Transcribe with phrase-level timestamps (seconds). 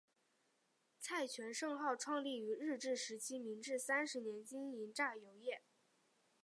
[0.99, 5.61] 蔡泉盛号创立于日治时期明治三十年经营榨油业。